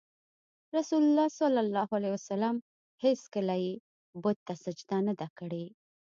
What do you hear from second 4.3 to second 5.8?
ته سجده نه ده کړې.